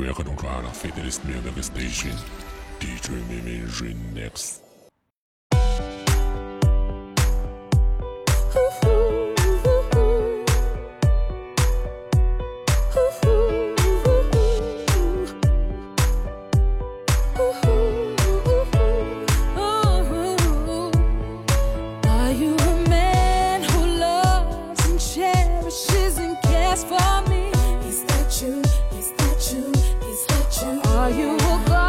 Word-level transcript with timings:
Welcome 0.00 0.34
to 0.34 0.46
our 0.46 0.62
Fidelist 0.72 1.22
Music 1.26 1.62
Station. 1.62 2.16
DJ 2.78 3.10
Mimi 3.28 3.66
Remix. 3.66 4.69
you 31.20 31.28
will 31.28 31.58
go. 31.68 31.79